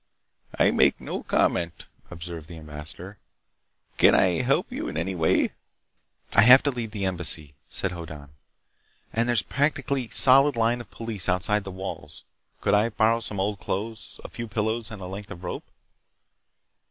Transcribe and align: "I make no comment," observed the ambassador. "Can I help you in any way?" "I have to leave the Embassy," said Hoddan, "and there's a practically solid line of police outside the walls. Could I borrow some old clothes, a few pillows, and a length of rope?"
"I 0.57 0.71
make 0.71 0.99
no 0.99 1.21
comment," 1.21 1.85
observed 2.09 2.47
the 2.47 2.57
ambassador. 2.57 3.19
"Can 3.99 4.15
I 4.15 4.41
help 4.41 4.71
you 4.71 4.87
in 4.87 4.97
any 4.97 5.13
way?" 5.13 5.51
"I 6.35 6.41
have 6.41 6.63
to 6.63 6.71
leave 6.71 6.89
the 6.89 7.05
Embassy," 7.05 7.53
said 7.69 7.91
Hoddan, 7.91 8.29
"and 9.13 9.29
there's 9.29 9.43
a 9.43 9.45
practically 9.45 10.07
solid 10.07 10.55
line 10.55 10.81
of 10.81 10.89
police 10.89 11.29
outside 11.29 11.65
the 11.65 11.69
walls. 11.71 12.23
Could 12.61 12.73
I 12.73 12.89
borrow 12.89 13.19
some 13.19 13.39
old 13.39 13.59
clothes, 13.59 14.19
a 14.23 14.29
few 14.29 14.47
pillows, 14.47 14.89
and 14.89 15.03
a 15.03 15.05
length 15.05 15.29
of 15.29 15.43
rope?" 15.43 15.65